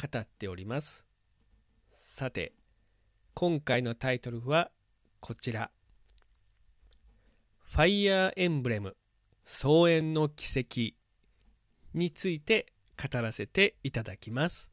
[0.00, 1.04] 語っております。
[1.96, 2.52] さて
[3.34, 4.70] 今回のタイトルは
[5.18, 5.72] こちら。
[7.72, 8.96] ファイヤーエンブレム
[9.44, 10.96] 総縁の奇跡
[11.98, 14.70] について語らせていただきます。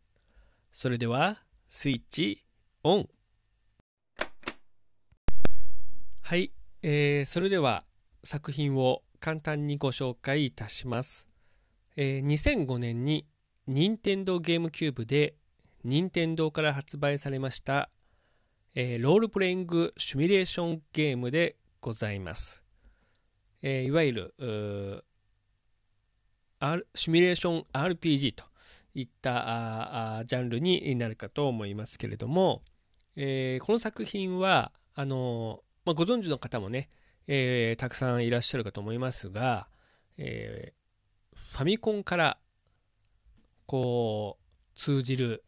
[0.71, 2.45] それではスイッチ
[2.83, 3.09] オン。
[6.21, 6.51] はい、
[6.83, 7.83] えー、それでは
[8.23, 11.27] 作品を簡単にご紹介いたします、
[11.95, 13.25] えー、2005年に
[13.67, 15.35] 任天堂ゲームキューブで
[15.83, 17.89] 任天堂から発売されました、
[18.75, 22.63] えー、ロールプレイングシミュレーションゲームでございます。
[23.61, 24.33] えー、いわゆる
[26.93, 28.43] シミュレーション RPG と
[28.93, 32.63] いったジャンルになるかと思いますけれども、
[33.15, 36.89] えー、この作品はあのまあ、ご存知の方もね、
[37.27, 39.67] えー、たくさんいらっしゃるかと思いますが、
[40.17, 42.37] えー、ファミコンから
[43.65, 45.43] こう通じる、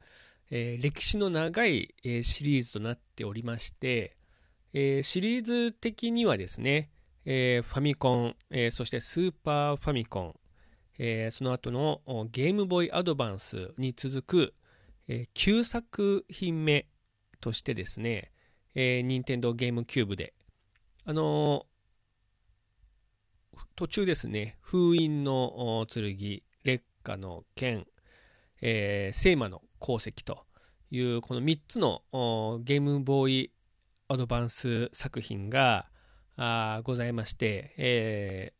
[0.49, 4.17] え歴史の長い、えシリーズとなっておりまして、
[4.73, 6.89] えシリーズ的にはですね、
[7.25, 10.35] え、ファミコン、え、そしてスーパーファミコン、
[10.99, 12.01] え、その後の
[12.31, 14.53] ゲームボーイアドバンスに続く、
[15.07, 16.87] え9作品目
[17.39, 18.31] としてですね、
[18.75, 20.33] えー、任天堂ゲームキューブで、
[21.05, 21.65] あの
[23.75, 27.85] 途中ですね、封印の剣、劣化の剣、
[28.61, 30.45] えー、聖魔の功績と
[30.91, 32.01] いうこの3つの
[32.63, 33.51] ゲームボーイ
[34.07, 35.87] アドバンス作品が、
[36.83, 38.53] ございまして、え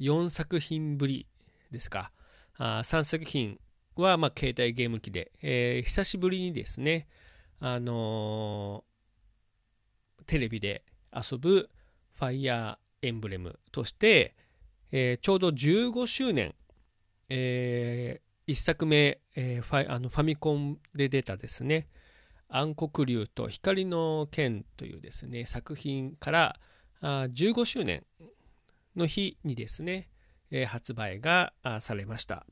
[0.00, 1.26] ー、4作品ぶり
[1.70, 2.10] ですか、
[2.58, 3.58] あ3作品
[3.96, 7.06] は、まあ、携帯ゲーム機で、えー、久しぶりにですね、
[7.60, 10.84] あのー、テレビで
[11.14, 11.70] 遊ぶ
[12.14, 14.34] ファイヤーエンブレムとして、
[14.90, 16.54] えー、ちょうど15周年、
[17.28, 21.88] えー、1作目、えー、ファあのファミコンで出たですね、
[22.48, 26.60] 暗黒竜と光の剣というですね、作品から、
[27.02, 28.04] 15周年
[28.94, 30.08] の日にですね、
[30.50, 32.46] え発売がされました。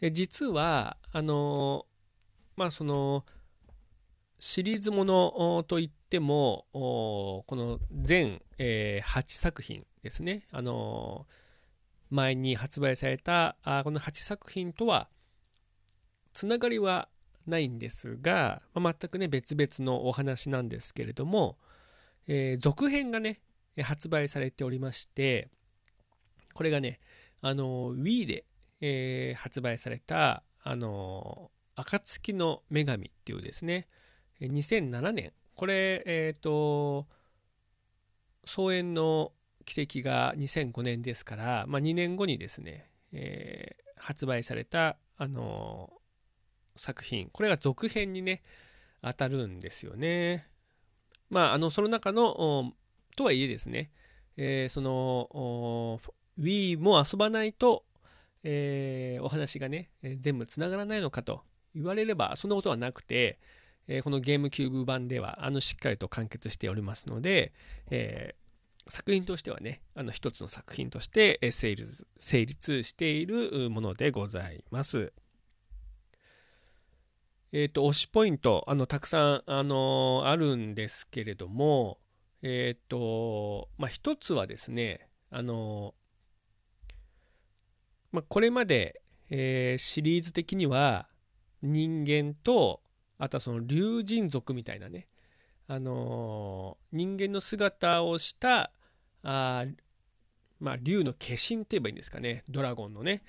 [0.00, 1.86] で実は、あの
[2.56, 3.24] まあその
[4.38, 11.26] シリーズものといってもこの全、え8作品ですね、あの
[12.10, 15.08] 前に発売されたあこの8作品とは
[16.32, 17.08] つながりは
[17.46, 21.56] ないんですが、まあ、全くね別々のお話なんですけれども、
[22.28, 23.40] えー、続編がね、
[23.82, 25.48] 発売されておりまして、
[26.54, 27.00] これがね、
[27.40, 28.44] あの、Wii で、
[28.80, 33.88] えー、発売された、あの、暁の女神っていうですね、
[34.40, 37.06] 2007年、これ、えっ、ー、と、
[38.44, 39.32] 総演の
[39.66, 45.92] 奇跡が2005年ですから、まあ、2年後にですね、えー、発売された、あの
[46.76, 48.42] 作品、これが続編にね、
[49.02, 50.48] 当たるんですよね。
[51.28, 52.72] まあ、あのその中の
[53.16, 53.90] とはいえですね、
[54.36, 56.00] えー、その
[56.38, 57.84] Wii も遊ばないと、
[58.44, 59.90] えー、お話がね、
[60.20, 61.42] 全部つながらないのかと
[61.74, 63.38] 言われればそんなことはなくて、
[64.02, 67.52] このゲームキューブ版ではあのしっかりと完結しておりますので、
[67.90, 68.45] えー、
[68.88, 75.12] 作品としてはねあの一つの作品として成立成立しているものでございます。
[77.52, 81.98] えっ、ー、と、推しポイント、あの、たくさん、あの、あるんですけれども、
[82.42, 85.94] えっ、ー、と、まあ、一つはですね、あの
[88.12, 91.08] まあ、これまで、えシリーズ的には、
[91.62, 92.82] 人間と、
[93.18, 95.08] あとはその竜神族みたいなね、
[95.68, 98.70] あの人間の姿をした、
[99.28, 99.66] あ
[100.58, 103.22] まあ、竜の化身って言えばいいんですかね、ドラゴンのね、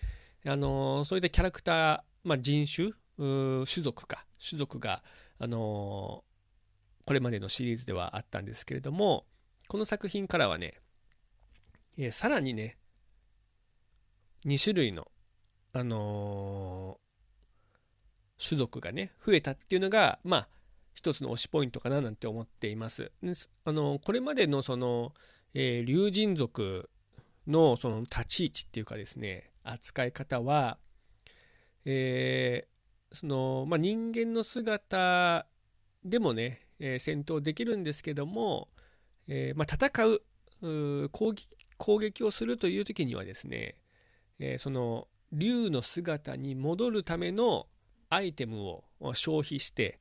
[0.46, 4.26] あのそういったキャラクター、まあ、人種、種族か。
[4.40, 5.04] 種族が、
[5.40, 6.24] あの
[7.06, 9.26] これまでのシリーズではあったんですけれども
[9.68, 10.74] この作品からはね、
[11.98, 12.78] えー、さらにね
[14.46, 15.08] 2種類の、
[15.74, 20.48] あのー、種族がね増えたっていうのがまあ
[20.94, 23.12] 一つの推しポイントかななんて思っています。
[23.66, 25.14] あの、これまでのその、
[25.60, 26.90] えー、竜神族
[27.48, 30.78] のその立ち位置っていうかですね扱い方は、
[31.86, 32.78] えー
[33.12, 35.48] その、まあ、人間の姿
[36.04, 38.68] でもね、えー、戦闘できるんですけども、
[39.28, 43.76] えー、まあ、戦う攻撃攻撃をするという時にはですね、
[44.40, 47.68] え、その竜の姿に戻るための
[48.10, 48.84] アイテムを
[49.14, 50.00] 消費して、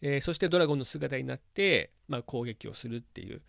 [0.00, 3.40] え、そしてドラゴンの姿になって、まあ、攻撃をするっていう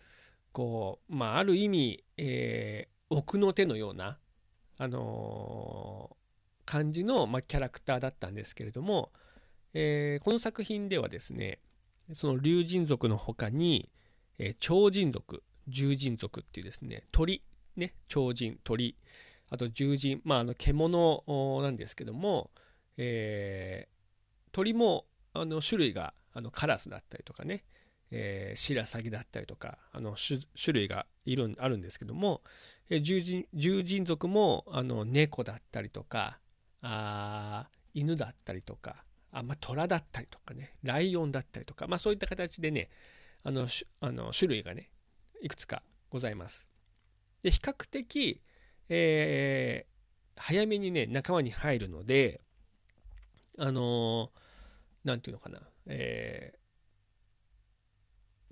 [0.54, 4.18] こう、まあ、ある意味、えー、奥の手のような、
[4.78, 9.10] あのー、感じの、まあ、キャラクターだったんですけれども、
[9.74, 11.58] えー、この作品ではですね
[12.12, 13.90] その竜神族の他に、
[14.38, 17.42] えー、超人族獣人族っていうですね鳥
[17.76, 18.96] ね超人鳥
[19.50, 21.24] あと獣人まああの獣
[21.62, 22.50] なんですけども、
[22.96, 27.64] えー、鳥もあの種類があのカラスだったりとかね、
[28.10, 32.42] えー、シラサギだったりとかあの種類がいるあるんですけども、
[32.90, 36.38] えー、獣人獣人族もあの猫だったりとか
[36.82, 42.88] あ犬だったりとかあ、まあ、虎だったりとかねライオンだったりとか、まあ、そういった形でね
[43.42, 43.66] あの
[44.00, 44.90] あの種類がね
[45.42, 46.66] いくつかございます。
[47.42, 48.40] で比較的、
[48.88, 52.40] えー、早めにね仲間に入るので
[53.58, 54.30] あの
[55.04, 56.58] 何、ー、て言うのかな、えー、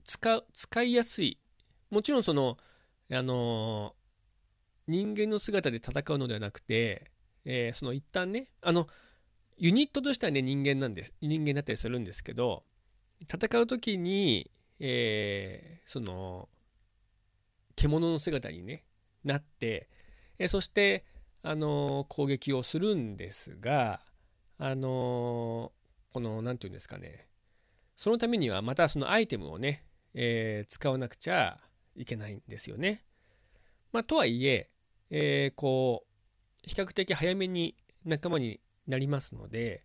[0.04, 1.38] 使使いやすい。
[1.90, 2.56] もちろんその
[3.10, 3.94] あの、
[4.88, 7.10] 人間の姿で戦うのではなくて、
[7.44, 8.88] えー、その一旦ねあの
[9.56, 12.64] ユニットとしてはね人間なんです人間だったりするんですけど
[13.22, 14.50] 戦う時に、
[14.80, 16.48] えー、その
[17.76, 18.84] 獣の姿に、ね、
[19.24, 19.88] なって、
[20.38, 21.04] えそして、
[21.42, 24.00] あの攻撃をするんですが、
[24.58, 25.72] あの
[26.12, 27.26] この何て言うんですかね
[27.96, 31.58] そのためにはまたそのアイテムをね、えー、使わなくちゃ
[31.96, 33.04] いけないんですよね。
[33.92, 34.70] まあ、とはいえ
[35.10, 36.12] えー、こう
[36.62, 39.84] 比較的早めに仲間になりますので、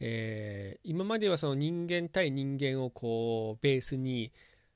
[0.00, 4.32] えー、今まではその人間対人間をこうベースに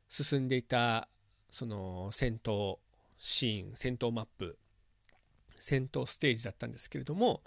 [0.08, 1.08] 進んでいた
[1.50, 2.78] その戦闘
[3.18, 4.58] シーン戦闘マップ
[5.58, 7.42] 戦闘ステージだったんですけれども、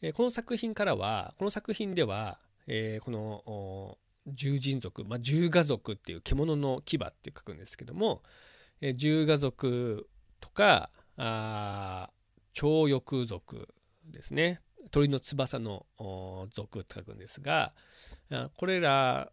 [0.00, 3.98] えー、この作品からはこの作品では、えー、この
[4.34, 8.22] 獣人族、まあ、獣牙族っていう獣の牙って書くんですけども、
[8.80, 10.08] えー、獣牙族
[10.40, 12.10] とかあ
[12.54, 13.68] 鳥翼族
[14.04, 14.60] ですね
[14.90, 15.86] 鳥の翼の
[16.52, 17.72] 族って書くんですが
[18.56, 19.30] これら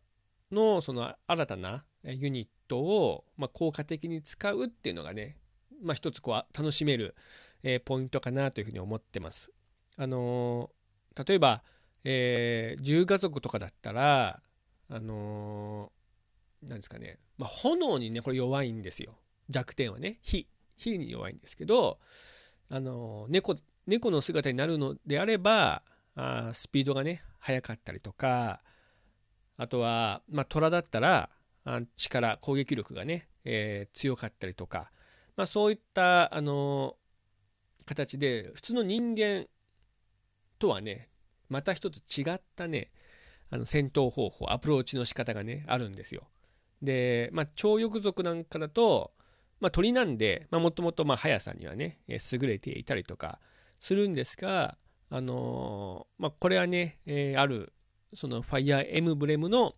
[0.52, 5.38] のその新たなユニットを、まあ、効果的に使うっていうのがね、
[5.84, 7.16] まあ、一つこう楽しめる、
[7.64, 9.52] えー、ポイントかなというふうに思ってます。
[9.98, 11.64] あのー、例えば、
[12.04, 14.42] えー、重家族とかだったら、
[14.90, 19.18] あのー、なんですかね、まあ、炎にね、これ弱いんですよ。
[19.50, 22.00] 弱点はね、火、火に弱いんですけど、
[22.70, 23.56] あのー、猫、
[23.88, 25.84] 猫の姿になるのであれば、
[26.16, 28.62] あスピードがね、速かったりとか、
[29.58, 31.30] あとは、まあ、虎だったら、
[31.96, 34.92] 力攻撃力がね、えー、強かったりとか、
[35.36, 36.96] まあ、そういったあの
[37.86, 39.48] 形で普通の人間
[40.60, 41.10] とはね
[41.50, 42.92] また一つ違ったね
[43.50, 46.28] あの戦闘方法アプローチの仕方がねあるんですよ。
[46.82, 49.12] で、まあ、超翼族なんかだと、
[49.60, 53.40] まあ、鳥なんでもともと速さにはね優れていたりとか
[53.80, 54.78] するんですが、
[55.10, 57.74] あのー、まあ、これはね、えー、ある
[58.14, 59.76] そのファイアーエムブレムの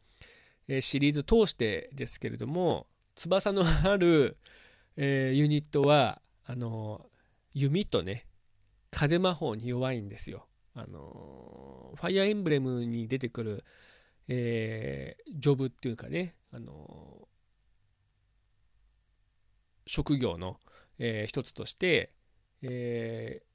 [0.81, 4.37] シリーズ通してですけれども翼のある、
[4.95, 7.05] えユニットはあの
[7.53, 8.25] 弓とね
[8.91, 10.47] 風魔法に弱いんですよ。
[10.77, 13.65] あのファイアーエンブレムに出てくる、
[14.27, 17.27] えー、ジョブっていうかね、あの
[19.87, 20.57] 職業の、
[20.99, 22.11] えー、一つとして、
[22.61, 23.45] えー、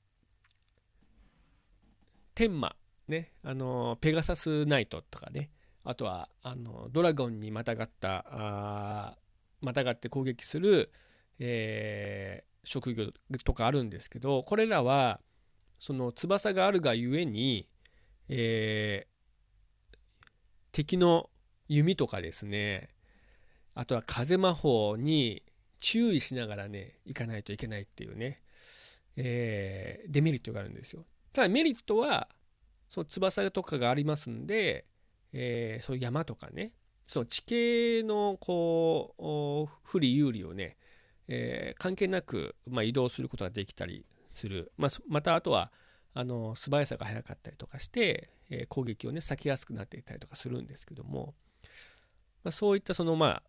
[2.34, 2.74] 天魔、
[3.06, 5.50] ね、あのペガサスナイトとかね、
[5.84, 9.16] あとはあのドラゴンにまたがったあ
[9.60, 10.90] またがって攻撃する、
[11.38, 13.06] えー、職業
[13.44, 15.20] とかあるんですけどこれらは
[15.82, 17.68] その翼があるがゆえに、
[18.28, 19.96] えー、
[20.70, 21.28] 敵の
[21.68, 22.88] 弓とかですね
[23.74, 25.42] あとは風魔法に
[25.80, 28.40] 注意しながらね行かないといけないっていうね、
[29.16, 31.04] えー、デメリットがあるんですよ。
[31.32, 32.28] ただメリットは
[32.88, 34.84] その翼とかがありますんで
[35.32, 36.72] えー、そういう山とかね
[37.06, 40.76] そう地形のこう不利有利をね、
[41.28, 45.72] えー、関係なく、まあ、移動することができたりする、まあ、またあとは
[46.14, 51.34] あの素早さが速かったりとかして、えー、攻撃をね避けやすくなっていたりとかするんですけども、
[52.44, 53.42] まあ、そういったそのまあ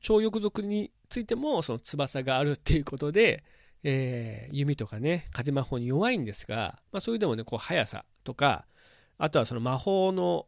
[0.00, 3.42] 超翼族についてもその翼があるっていうことで、
[3.82, 8.66] えー、弓とかね風魔法に弱いんですが、まあ、それでもねこう速さとか
[9.16, 10.46] あとはその魔法の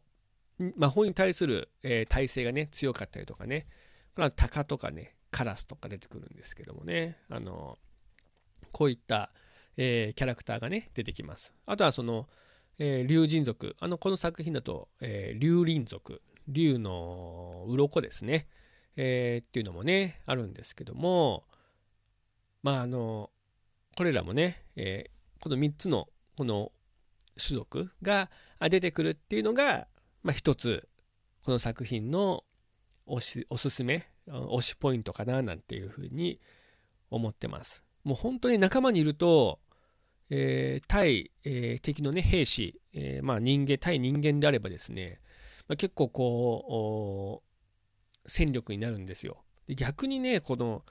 [0.77, 3.67] 魔法に対する、えー、耐性がね強かったりとかね
[4.15, 7.79] これは鷹とかねカラスとか出てくるんですけどもねあの
[8.71, 9.31] こういった、
[9.77, 11.53] えー、キャラクターがね出てきます。
[11.65, 12.27] あとはその、
[12.77, 13.75] えー、竜神族。
[13.79, 16.21] あのこの作品だと、えー、竜輪族。
[16.47, 18.47] 竜の鱗ですね、
[18.95, 21.45] えー、っていうのもねあるんですけども
[22.63, 23.29] まああの
[23.97, 26.71] これらもね、えー、この3つのこの
[27.37, 29.87] 種族が出てくるっていうのが、
[30.23, 30.87] まあ、一つ
[31.45, 32.43] この作品の
[33.05, 36.39] おしおすすめ推しポイントかななんていうふうに
[37.09, 37.83] 思ってます。
[38.03, 39.59] もう本当に仲間にいると、
[40.29, 45.19] えー、対、えー、敵のね兵士、えー、まあ人間対人間であればですね、
[45.67, 49.43] まあ、結構こう戦力になるんですよ。
[49.67, 50.83] 逆にねこの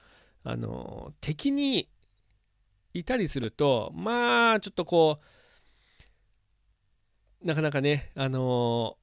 [0.43, 1.89] あの敵に
[2.93, 5.19] いたりするとまあちょっとこ
[7.43, 8.97] うなかなかねあの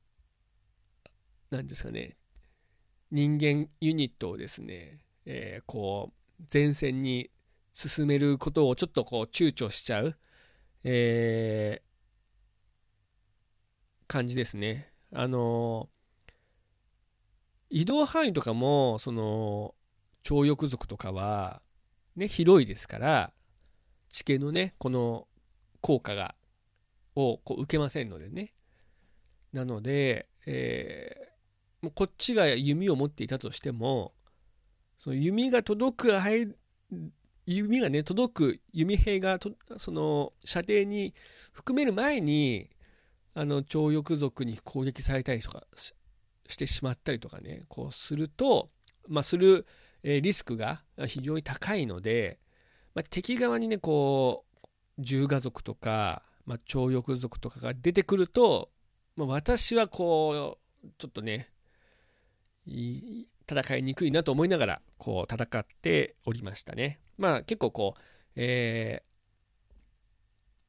[1.51, 2.17] 何ですかね
[3.11, 7.31] 人間ユニットをですね、えー、こう前線に
[7.79, 10.17] 進めることをちょっとこう躊躇しちゃう、
[10.83, 11.83] えー、
[14.09, 14.91] 感じですね。
[15.13, 15.89] あの
[17.71, 19.77] 移動範囲とかもその
[20.25, 21.63] 超翼族とかは
[22.17, 23.33] ね広いですから
[24.09, 25.29] 地形のねこの
[25.81, 26.35] 効果が
[27.15, 28.55] をこう受けませんのでね
[29.53, 31.29] なので、え
[31.81, 34.15] もうこっちが弓を持っていたとしても
[34.99, 36.19] その弓が届く
[37.55, 41.15] 弓がね届く弓兵がとその射程に
[41.53, 42.69] 含める前に
[43.35, 45.63] あの超翼族に攻撃されたりとか
[46.47, 48.71] してしまったりとかねこうすると、
[49.09, 49.67] まあ、する
[50.03, 52.39] えリスクが非常に高いので、
[52.95, 58.71] まあ、敵側にねこう銃牙族とか、まあ、超翼族とかが出てくると、
[59.17, 61.51] まあ、私はこうちょっとね
[62.67, 67.01] 戦いにくいなと思いながらこう戦っておりましたね。
[67.19, 68.01] まあ結構こう、
[68.37, 69.03] え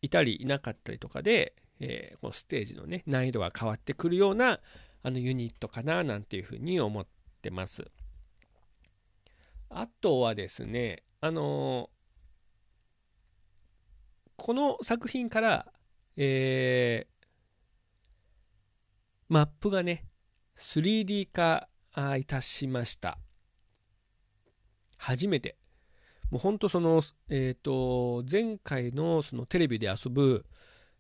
[0.02, 4.60] ー、いたりいなかったりとかで、えー、このステージのね難易度が変わってくるような
[5.04, 7.08] あのユニットかななんていうふうに思っ
[7.42, 7.90] てます。
[9.70, 15.72] あとはですねあのー、この作品から、
[16.18, 17.26] えー、
[19.28, 20.06] マップがね
[20.58, 21.70] 3D 化
[22.18, 23.20] いたしました。
[24.98, 25.59] 初めて。
[26.32, 30.46] もうほんとその、えっ、ー、と、前回のそのテレビで遊ぶ、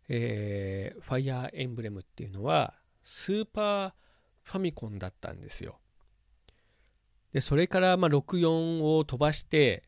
[0.07, 3.91] えー、ファイアーエンブレムっていうのは、スーパー
[4.43, 5.79] ファミコンだったんですよ。
[7.31, 9.83] で、それからまあ64を飛ばして、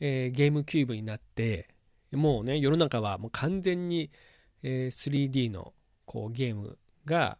[0.00, 1.68] えー、ゲームキューブになって、
[2.12, 4.10] もうね、世の中はもう完全に、
[4.62, 5.74] えー、3D の
[6.06, 7.38] こうゲームが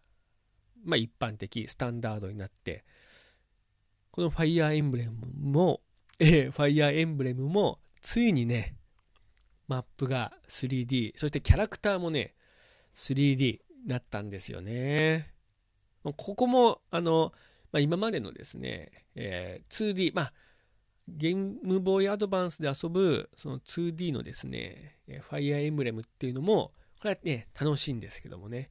[0.85, 2.85] まあ、一般的、スタンダードになって、
[4.11, 5.81] このファイアーエンブレムも、
[6.19, 8.77] ファイアーエンブレムも、ついにね、
[9.69, 12.35] マップが 3D、そしてキャラクターもね、
[12.95, 15.33] 3D なったんですよね。
[16.03, 17.33] ここも、あの、
[17.71, 20.33] まあ、今までのですね、えー、2D、まあ、
[21.07, 28.71] ゲームボーイアドバンスで遊ぶその 2D のですね、ファイアーエンブレムっていうのも、これはね、楽しいんですけどもね、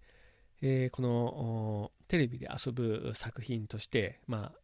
[0.62, 4.60] えー、このテレビで遊ぶ作品として、まあ、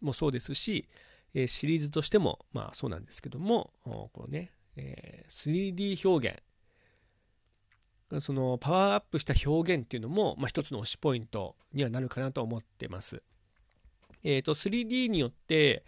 [0.00, 0.88] もそうですし、
[1.34, 6.42] え、シリーズとしても、まあそうなんですけども、このね、え、3D 表現、
[8.20, 13.22] そのパワーアップした表現っていうのも、まあ、一つの推しポイントにはなるかなと思ってます。
[14.22, 15.84] えっ、ー、と、3D によって、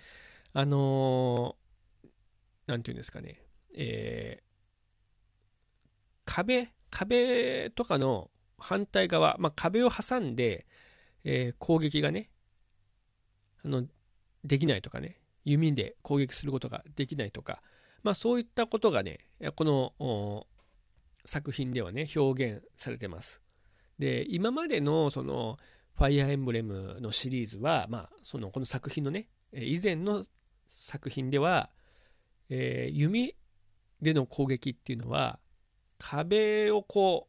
[0.53, 3.43] あのー、ていうんですかね、
[3.77, 4.45] えー、
[6.25, 10.67] 壁、壁とかの反対側、まあ、壁を挟んで、
[11.25, 12.31] えー、攻撃がね、
[13.65, 13.85] あの、
[14.45, 17.63] できないとかね、弓で攻撃することができないとか、
[18.03, 19.19] まあそういったことがね、
[19.57, 20.47] この
[21.25, 23.41] 作品ではね、表現されてます。
[23.99, 25.59] で、今までのその、
[25.95, 30.27] ファイアーエンブレムのシリーズは、まあ、その、この作品のね、以前の
[30.67, 31.71] 作品では、
[32.49, 33.37] えー、弓
[34.03, 35.39] での攻撃っていうのは、
[35.99, 37.29] 壁をこ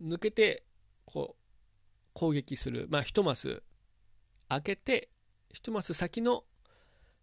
[0.00, 0.64] う、抜けて
[1.06, 1.42] こう
[2.12, 3.62] 攻撃する、まあ、1マス
[4.48, 5.10] 開けて
[5.54, 6.44] 1マス先の、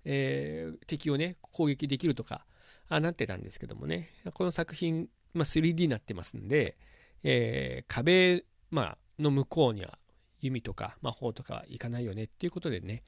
[0.06, 2.46] えー、敵をね攻撃できるとか
[2.90, 4.10] あなってたんですけどもね。
[4.34, 6.78] この作品、まあ、3D になってますんで、
[7.24, 9.98] えー、壁、まあの向こうには
[10.42, 13.04] 弓とか魔法とかはいかないよねっていうことでね、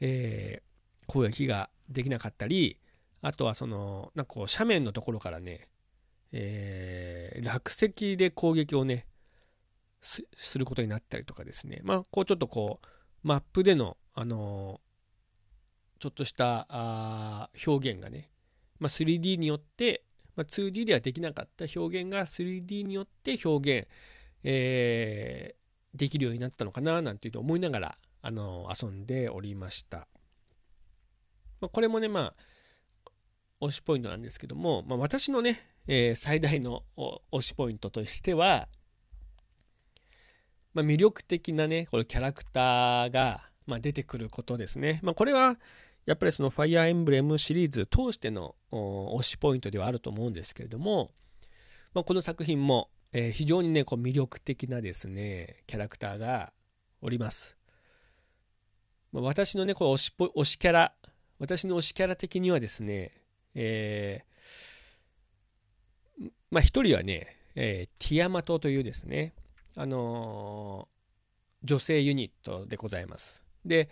[0.00, 2.78] えー、攻撃ができなかったり
[3.22, 5.68] あとはそのなんかこう斜面のところからね
[6.32, 9.06] えー、落石で攻撃をね、
[10.02, 10.22] す
[10.58, 12.86] ることになったりとかですね、まあ、こうちょっとこう、
[13.22, 14.80] マップでの、あの
[15.98, 18.30] ちょっとしたあ表現がね、
[18.78, 20.04] まあ、3D によって、
[20.36, 23.88] まあ、2D ではできなかった表現が 3D によって表現、
[24.44, 30.06] えー、できるようになったのかななんていうのを思いながら、あの遊んでおりました。
[31.60, 32.34] まあ、これもね、ま
[33.60, 36.82] あ、推しポイントなんですけども、まあ、私のね、えー、最大の
[37.32, 38.68] 推しポイントとしては、
[40.74, 45.00] まあ、魅力的なね、このキャラクターが、まあ、出てくることですね。
[45.02, 45.56] まあ、これは、
[46.06, 51.10] やっぱりそのファイアーエンブレムシリーズ通しての推しポイントではあると思うんですけれども、
[51.94, 56.52] まあ、この作品も、えー、非常にね、こう魅力的なですね、キャラクターが
[57.02, 57.56] おります。
[59.12, 60.92] まあ、私のね、こう推し推しキャラ、
[61.40, 63.10] 私の推しキャラ的にはですね、
[63.54, 69.34] えー、まあ一人はね、えー、ティアマトというですね、
[69.74, 73.42] あのー、女性ユニットでございます。
[73.64, 73.88] で、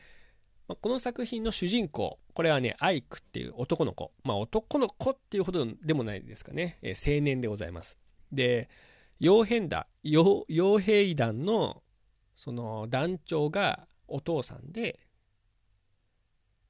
[0.67, 4.13] まあ、この作品の主人公、これはね、アイクっていう男の子。
[4.25, 6.79] まあ、男の子っていうほどでもないですかね。
[6.83, 7.99] えー、青年でございます。
[8.33, 8.69] で、
[9.21, 11.83] 傭兵団、傭兵団の
[12.37, 14.99] その団長がお父さんで、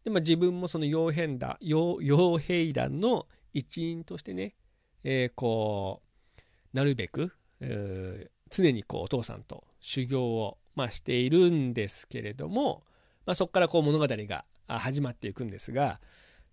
[0.05, 4.55] でまあ、自分もその傭兵団傭兵団の一員としてね、
[5.03, 6.03] えー、こ
[6.37, 6.41] う
[6.77, 12.85] なるべく、えー、常にこうお父さんと修行を、まあ、しているんですけれども、
[13.27, 16.01] まあ、そこからこう物語が始まっていくんですが、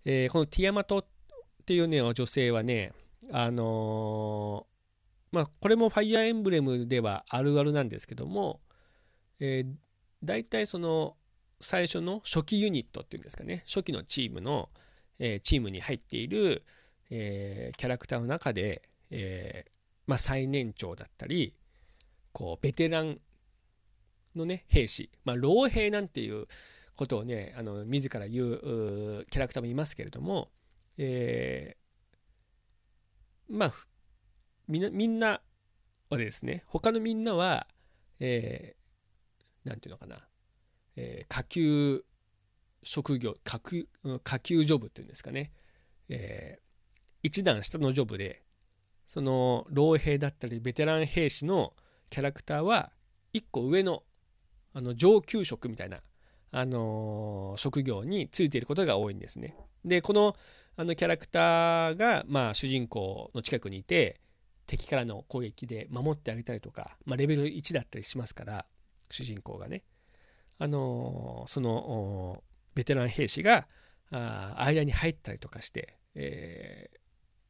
[0.04, 1.04] えー、このティアマトっ
[1.66, 2.92] ていうね女性はね
[3.30, 8.60] あのー、まあこれもファイアーエンブレムではあるあるなんですけども、
[9.38, 9.72] えー、
[10.24, 11.16] 大体その
[11.60, 14.68] 最初の初期ユニットっていうんですかね初期のチームの、
[15.18, 16.64] えー、チームに入っている、
[17.10, 19.70] えー、キャラクターの中で、えー
[20.06, 21.54] まあ、最年長だったり
[22.32, 23.18] こうベテラン
[24.36, 26.46] のね兵士、まあ、老兵なんていう
[26.96, 30.50] ことをねあの自ら言うキャラクターもいますけれども、
[30.98, 33.72] えー、まあ
[34.68, 35.40] みんなみんな
[36.10, 37.66] はですね他のみんなは、
[38.20, 40.18] えー、なんていうのかな、
[40.96, 42.04] えー、下級
[42.82, 43.86] 職業下級
[44.24, 45.52] 下級ジョブっていうんですかね、
[46.08, 46.62] えー、
[47.22, 48.42] 一段下のジョブで
[49.08, 51.74] その老兵だったりベテラン兵士の
[52.10, 52.92] キャラクターは
[53.32, 54.02] 一個上の
[54.72, 56.00] あの上級職みたいな、
[56.50, 59.56] あのー、職業についていることが多いんですね。
[59.84, 60.36] でこの
[60.76, 64.18] あのキャラクターが、まあ、主人公の近くにいて
[64.66, 68.64] 敵からの攻撃で守ってあげたりとか、まあ、レベル1だったりしますから
[69.10, 69.82] 主人公がね、
[70.58, 72.42] あのー、その
[72.74, 73.66] ベテラン兵士が
[74.10, 77.02] あ間に入ったりとかして、えー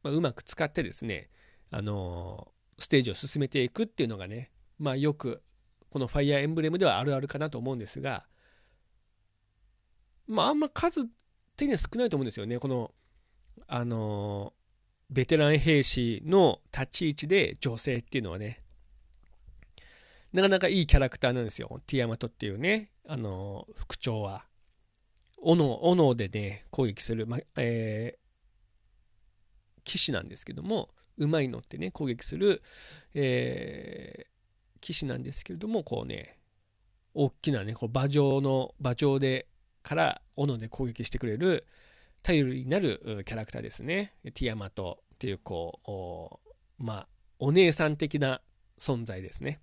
[0.03, 1.29] まあ、うまく使ってですね、
[1.71, 5.41] あの、ステージを進めていくっていうのがね、まあ、よく
[5.93, 8.25] このファイアーエンブレムではあるあるかなと思うんですが、
[10.25, 11.05] まあ、あんま数
[11.55, 12.57] 手には少ないと思うんですよね。
[12.57, 12.95] この、
[13.67, 14.53] あの
[15.11, 18.63] ベテラン兵士の立ち位置で女性っていうのはね、
[20.31, 21.79] なかなかいいキャラクターなんですよ。
[21.85, 24.45] ティアマトっていうね、あの副長は。
[25.37, 32.63] 斧、斧でね、攻撃する、まえー、騎士なんですけども、うまいのってね、攻撃する、
[33.13, 34.25] え
[34.83, 36.37] 騎士なんですけれどもこうね
[37.13, 39.47] 大きなねこう馬上の馬上で
[39.81, 41.65] から斧で攻撃してくれる
[42.21, 44.13] 頼りになるキャラクターですね。
[44.23, 46.41] ティアマトっていうこ
[46.79, 47.07] うまあ
[47.39, 48.41] お姉さん的な
[48.77, 49.61] 存在ですね。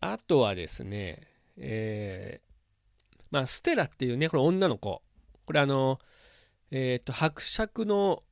[0.00, 5.02] あとはですねえー、まあステラっていうねこれ女の子。
[5.44, 5.98] これあの
[6.70, 8.22] えっ、ー、と伯爵の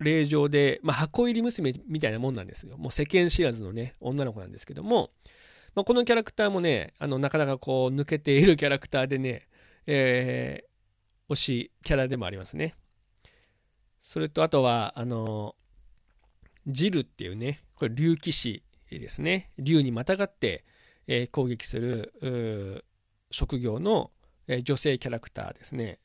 [0.00, 2.76] 霊場で、まあ、箱入り娘みたいなもんなんですよ。
[2.78, 5.10] もう世間知らずのね、女の子なんですけども、
[5.74, 9.48] まあ、このキャラクターもね、あのなかなかこう抜けているキャラクターでね、
[9.86, 12.74] えー、推しキャラでもありますね。
[14.00, 15.56] それとあとは、あの、
[16.66, 19.50] ジルっていうね、これ竜騎士ですね。
[19.58, 20.64] 竜にまたがって、
[21.06, 22.84] えー、攻撃する
[23.30, 24.10] 職業の、
[24.46, 25.98] えー、女性キャラクターですね。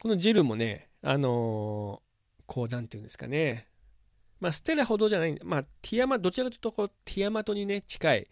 [0.00, 3.68] このジルもね、あのー、こう、なんていうんですかね。
[4.40, 8.28] まあ、ステラほどじゃない、まあ、ティアマ、どちらかというと、こう、ティアマトにね、近い、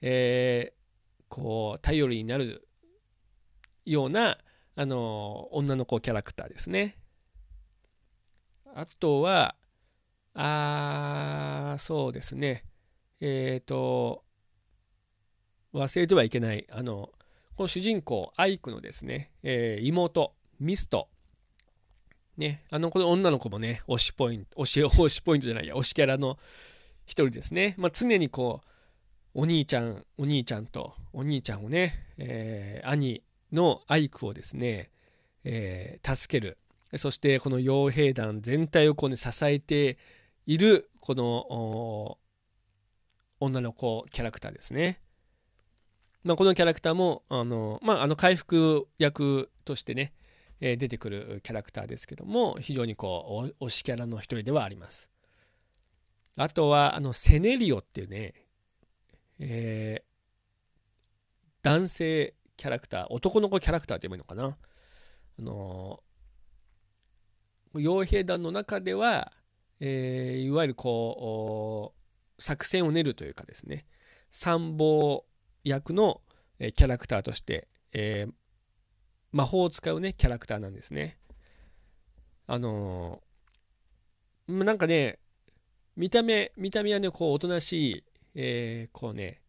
[0.00, 2.68] えー、こう、頼りになる
[3.84, 4.38] ような、
[4.76, 6.96] あのー、女の子キャラクターですね。
[8.74, 9.56] あとは、
[10.34, 12.64] あそうですね。
[13.20, 14.24] えっ、ー、と、
[15.74, 17.10] 忘れてはいけない、あの、
[17.56, 21.08] この主人公、アイクのですね、えー、妹、ミスト
[22.36, 26.38] ね、あの、この女の子もね、推しポイント、推し、推しポイントじゃないや、推しキャラの
[27.04, 27.74] 一人ですね。
[27.78, 28.68] まあ、常にこう、
[29.34, 34.90] お兄ちゃん、お兄ちゃんと、お兄ちゃんをね、えー、兄のアイクをですね、
[35.44, 36.58] えー、助ける。
[36.96, 39.96] そしてこの傭兵団全体をこう、ね、支えて
[40.46, 42.18] いるこの
[43.38, 45.00] 女の子キャラクターですね。
[46.24, 50.12] まあ、このキャラクターもあの、まあ、あの回復役としてね、
[50.60, 55.08] え、出てくるキャラクターですけども非常にこう推しキャラの一人ではあります。
[56.36, 58.34] あとはあのセネリオっていうね、
[59.38, 60.04] えー、
[61.62, 64.56] 男性キャラクター男の子キャラクターって言えばいいのかな。
[65.38, 66.02] あの
[67.74, 69.32] 傭兵団の中では、
[69.80, 71.94] えー、いわゆるこ
[72.38, 73.86] う作戦を練るというかですね
[74.30, 75.22] 参謀
[75.64, 76.20] 役の
[76.58, 78.32] キャラクターとして、えー、
[79.32, 81.18] 魔法を使うねキャラクターなんですね
[82.46, 85.18] あのー、なんかね
[85.96, 89.40] 見た目見た目はねこうおとなしい、えー、こうね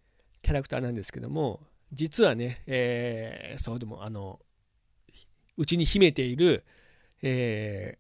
[0.41, 1.61] キャラクターなんですけども
[1.93, 4.39] 実はね、えー、そうでもあの
[5.57, 6.63] うちに秘めている、
[7.21, 7.97] え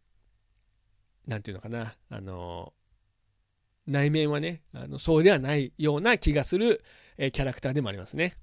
[1.27, 2.73] なんていうのかな、あの、
[3.87, 6.83] 内面はね、あのそうではないような気がする、
[7.17, 8.35] えー、キャラクターでもありますね。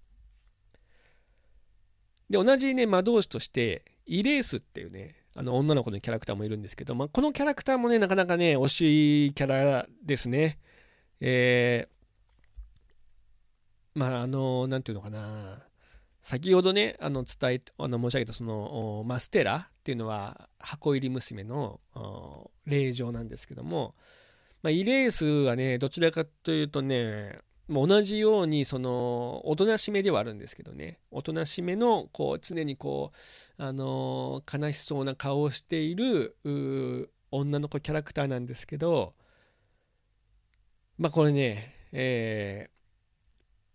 [2.30, 10.58] で、同じね、魔導士として、イレースっていうね、あの女の子のキャラクターもいるんですけど、まあ、このキャラクターもね、なかなかね、推しいキャラですね。
[11.20, 15.68] えー、まあ、あの、なんていうのかな、
[16.22, 21.80] 先ほどね、あの伝え、あの申し上げたそのマステラっていうのは箱入り娘の
[22.66, 23.94] 霊場なんですけども、
[24.62, 27.38] まあ、イレースはね、どちらかというとね、
[27.68, 33.12] 同じようにそのおとなしめではあるんですけどねおとなしめのこう常にこ
[33.58, 36.36] う、あの悲しそうな顔をしている
[37.30, 39.14] 女の子キャラクターなんですけど
[40.96, 42.70] まあこれね、え、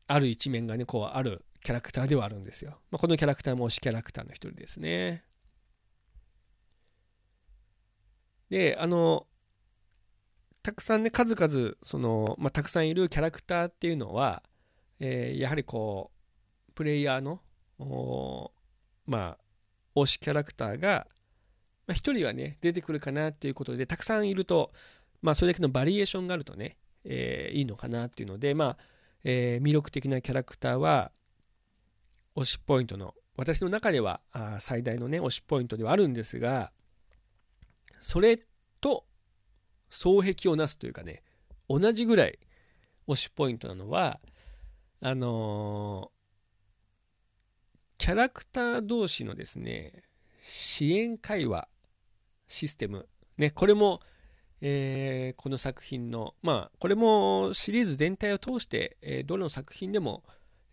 [0.08, 2.79] ある一面がねこうあるキャラクターではあるんですよ。
[2.91, 5.23] まあ、このキャラクターも推しキャラクターの一人ですね。
[8.49, 9.25] で、あの、
[10.63, 14.41] たくさんね、数々、その、まあ、たくさんいるキャラクターっていうのは、
[14.99, 16.12] えー、やはりこ
[16.69, 17.41] う、プレイヤーの、
[19.06, 21.08] まあ、推しキャラクターが、
[21.86, 24.71] まあ、1人はね、出てくるかなっていうことで、たくさんいると、
[25.21, 28.78] まあ、それだけのバリエーションがあるとね、えー、いいのかなっていうので、まあ、
[29.23, 31.12] えー、魅力的なキャラクターは、
[32.36, 36.71] 推しポイントの私の中ではあ最大のね推しポイントではあるんですが
[38.02, 38.43] それと
[39.93, 41.21] 双璧をなすというかね
[41.69, 42.39] 同じぐらい
[43.08, 44.19] 推しポイントなのは
[45.01, 49.93] あのー、キャラクター同士のですね
[50.41, 51.67] 支援会話
[52.47, 53.08] システム。
[53.38, 54.01] ねこれも
[54.65, 60.23] えー、この作品のまあこれもシリーズ全体を通して、えー、どの作品でも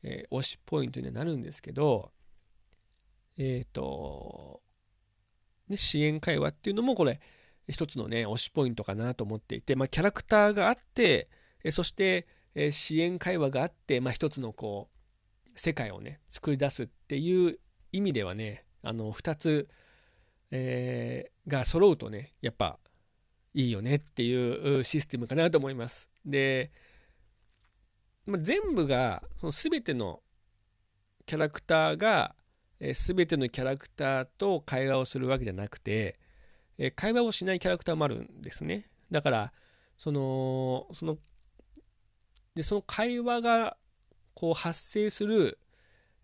[0.02, 2.12] えー、推しポイントにはなるんですけど、
[3.36, 4.60] えっ、と、
[5.68, 7.20] ね、支援会話っていうのもこれ、
[7.70, 11.28] 一つのね、推しポイントかなと思っていて、まあ、キャラクターがあって、
[11.70, 12.26] そして、
[12.70, 17.58] 支援会話があって、まあ、一つのこう、世界をね、作り出すっていう
[17.92, 19.68] 意味ではね、あの、二つ、
[20.50, 22.78] えー、が揃うとね、やっぱ
[23.54, 26.10] いいよねっていうシステムかなと思います。
[26.24, 26.72] で、
[28.26, 30.22] まあ、全部がその全ての
[31.26, 32.34] キャラクターが、
[32.80, 36.18] え、全てのキャラクターと会話をするわけじゃなくて、
[36.82, 38.88] え、会話をしないキャラクターもあるんですね。
[39.10, 39.52] だから
[39.98, 41.18] そのその
[42.54, 43.76] でその会話が
[44.34, 45.58] こう発生する、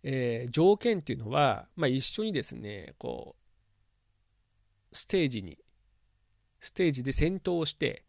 [0.03, 3.37] えー、条件っていうのは、まあ、一緒にですねこ
[4.93, 5.59] うステージに
[6.61, 8.05] ステージで戦闘をして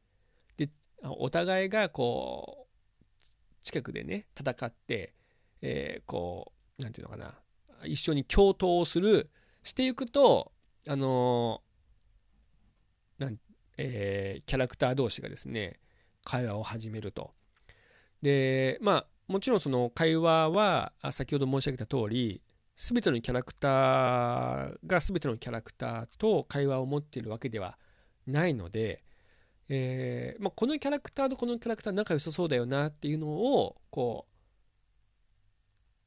[0.55, 0.69] で
[1.03, 3.17] お互いがこう
[3.61, 5.13] 近くでね戦って、
[5.61, 7.37] えー、こう何て言うのか
[7.81, 9.29] な一緒に共闘をする
[9.63, 10.53] していくと
[10.87, 11.66] あのー、
[13.19, 13.37] なん
[13.79, 15.79] えー、キャラクター同士がですね
[16.23, 17.31] 会話を始めると。
[18.21, 22.41] でまあもちろんその会話は先ほど申し上げた通り
[22.75, 27.77] 全てのキャラクターが全てのキャラクターと会話を持っているわけでは
[28.25, 29.03] ないので
[29.69, 34.25] えーまあ、このキャラクターとこのキャラクター仲良さそうだよなっていうのをこ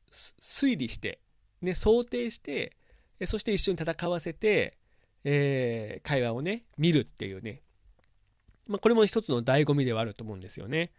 [0.08, 0.10] う
[0.42, 1.20] 推理して、
[1.60, 2.76] ね、想定して
[3.26, 4.78] そして一緒に戦わせて、
[5.24, 7.62] えー、会話をね見るっていうね、
[8.66, 10.92] まあ、これも一つの醍醐味ではあると思うんですよね。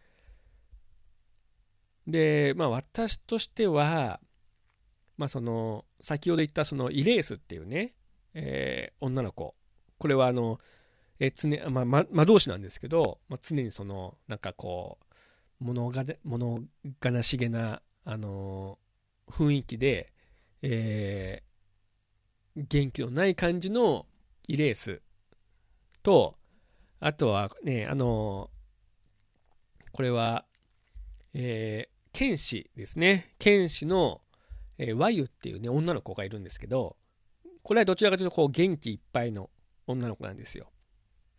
[2.08, 4.20] でまあ私としては、
[5.18, 7.94] まあ、その先ほど言ったそのイレースっていうね、
[8.34, 9.56] えー、女の子
[9.98, 10.60] これはあの
[11.20, 16.64] え常、まあ、魔導士なんですけど、まあ、常にそのなんかこう物が物
[17.04, 18.80] 悲しげな、あの
[19.30, 20.12] 雰囲気で、
[20.64, 24.08] えー、元気のない感じの
[24.52, 25.02] イレース
[26.04, 26.36] と、
[27.00, 28.50] あとはね、あの
[29.94, 30.46] これは、
[31.34, 33.34] えー、剣士ですね。
[33.40, 34.22] 剣士の、
[34.78, 36.98] えー、ワユっていうね、女の子がいるんですけど、
[37.64, 39.50] これはどちらかというと、こう、元気いっぱいの
[39.88, 40.70] 女の子なんですよ。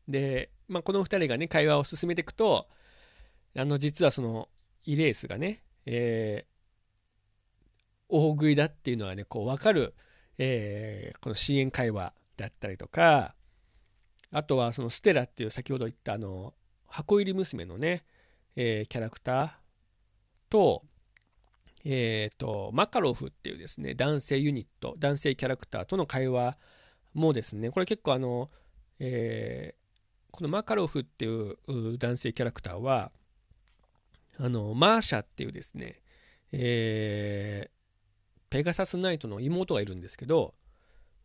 [0.09, 2.67] で、まあ、この2人がね、会話を進めていくと、
[3.55, 4.49] あの、実はその、
[4.85, 9.95] イレースがね、えー、大食いだっていうのはね、こう、わかる、
[10.39, 13.35] えー、この支援会話だったりとか、
[14.31, 16.55] あとはそのステラっていう先ほど言ったあの
[16.87, 18.05] 箱入り娘のね、
[18.57, 19.51] えー、キャラクター
[20.51, 20.83] と、
[21.85, 26.59] えっ、ー、と、マカロフっていうですね、男性ユニット、男性キャラクターとの会話
[27.15, 28.51] もですね、これ結構あの、
[28.99, 29.83] えー、
[30.31, 33.11] このマカロフっていう男性キャラクターは、
[34.39, 36.03] あの、マーシャっていうですね、
[36.53, 37.71] えー、
[38.51, 40.55] ペガサスナイトの妹がいるんですけど、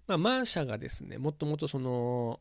[0.08, 2.40] まあ、マーシャがですね、もっともっとその、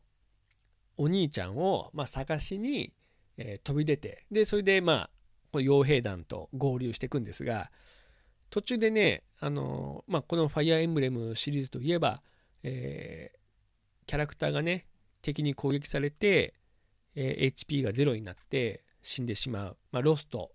[0.97, 2.93] お兄ちゃんを、まあ、探しに、
[3.37, 5.09] えー、飛び出て、で、それで、まあ、
[5.51, 7.71] この傭兵団と合流していくんですが、
[8.49, 12.23] 途中でね、あのまあ、このファイアーエンブレムシリーズといえば、
[12.63, 14.87] えー、キャラクターがね、
[15.21, 16.53] 敵に攻撃されて、
[17.15, 20.51] え、HP がゼロになって死んでしまう、まあ、ロスト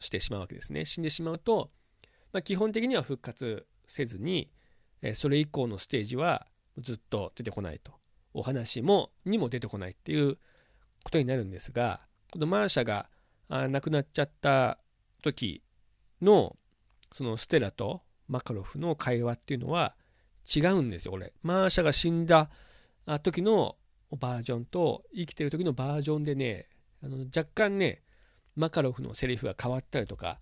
[0.00, 0.84] してしまうわけですね。
[0.84, 1.70] 死んでしまうと、
[2.32, 4.50] まあ、基本的には復活せずに、
[5.02, 6.46] え、それ以降のステージは
[6.78, 7.92] ずっと出てこないと。
[8.34, 10.36] お話もにも出てこないっていう
[11.04, 13.08] ことになるんですが、このマーシャが
[13.48, 14.78] 亡くなっちゃった
[15.22, 15.62] 時
[16.20, 16.56] の
[17.12, 19.94] そのステラとマカロフの会話っていうのは
[20.54, 22.50] 違うんですよこれマーシャが死んだ
[23.22, 23.76] 時の
[24.18, 26.68] バージョンと生きてる時のバージョンでね
[27.02, 28.02] あの若干ね
[28.54, 30.40] マカロフのセリフが変わったりとか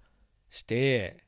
[0.50, 1.23] して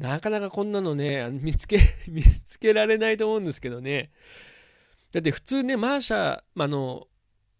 [0.00, 4.10] なかなかこんなのね見つけ 見つけられないと思うんですけどね。
[5.12, 7.08] だって普通ねマーシャあの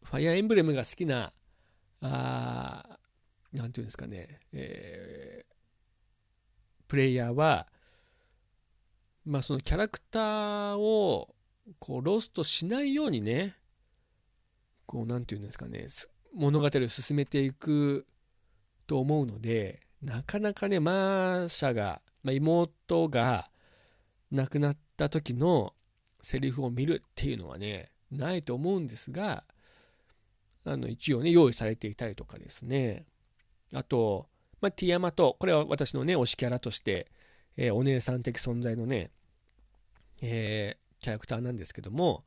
[0.04, 1.32] ファイアーエンブレムが好きな
[2.00, 2.98] あ
[3.52, 5.54] なんていうんですかね、えー、
[6.88, 7.66] プレイヤーは、
[9.24, 11.34] まあ、そのキャラクターを
[11.78, 13.56] こうロストしないようにね、
[14.86, 15.86] こう、なんていうんですかね、
[16.34, 18.06] 物語を進めていく
[18.86, 23.50] と思うので、なかなかね、マーシャが、まあ、妹が
[24.30, 25.74] 亡くなった時の
[26.22, 29.44] セリフを見るっていうのはね、ないと思うんですが、
[30.64, 33.06] あの一応ね、用意されていたりとかですね。
[33.72, 34.28] あと、
[34.60, 37.10] まあ、ティアマと、これは私のね、推しキャラとして、
[37.56, 39.10] えー、お姉さん的存在のね、
[40.20, 42.24] えー、キャラクターなんですけども、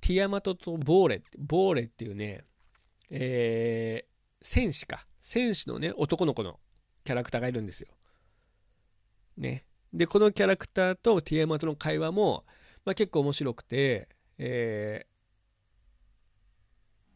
[0.00, 2.44] ティアマトとボーレ、ボーレっていうね、
[3.10, 5.06] えー、戦士か。
[5.20, 6.58] 戦士のね、男の子の
[7.04, 7.88] キャラクターがいるんですよ。
[9.36, 9.64] ね。
[9.92, 12.44] で、このキャラクターとティアマトの会話も、
[12.84, 15.06] まあ、結構面白くて、え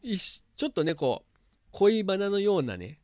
[0.03, 1.37] ー、ちょっとね、こう、
[1.71, 3.01] 恋バナのようなね、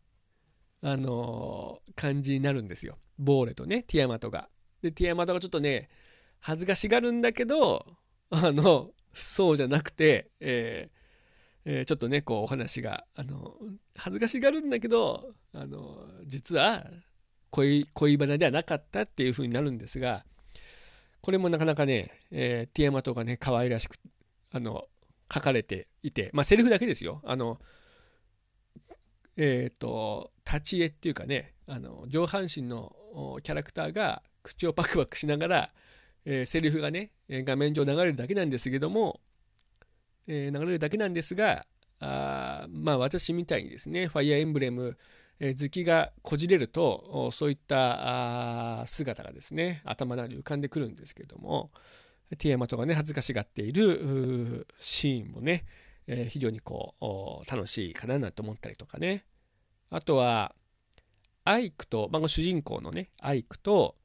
[0.82, 2.98] あのー、感じになるんですよ。
[3.18, 4.50] ボーレとね、ティアマトが。
[4.82, 5.90] で、ティアマトがちょっとね、
[6.40, 7.86] 恥ずかしがるんだけど、
[8.30, 11.04] あの、そうじゃなくて、えー
[11.66, 13.56] えー、ちょっとね、こうお話が、あの、
[13.96, 16.84] 恥ずかしがるんだけど、あの、実は
[17.54, 20.26] 恋、恋バナではなかったっていう風になるんですが、
[21.22, 23.96] これもなかなかね、えー、ティアマトがね、可愛らしく、
[24.52, 24.86] あの、
[25.32, 27.22] 書かれていて、まあ、セリフだけですよ。
[27.24, 27.60] あの、
[29.38, 32.96] えっ、ー、と、立ち絵っていうかね、あの、上半身の
[33.44, 35.70] キャラクターが口をパクパクしながら、
[36.26, 39.22] えー、セリフがね、画面上流れるだけなんですけども、
[40.26, 41.68] えー、流れるだけなんですが、
[42.00, 44.98] あまあ私みたいにですね、ファイアーエンブレム、
[45.44, 51.70] えー、好きがこじれると、そういった姿がですね、頭の中に浮かんでくるんですけども、
[52.38, 55.66] ティアマトがね、恥ずかしがっているシーンもね、
[56.08, 56.96] え、非常にこ
[57.46, 59.26] う、楽しいかななんて思ったりとかね。
[59.90, 60.56] あとは、
[61.44, 63.98] アイクと、まあ、主人公のね、アイクと、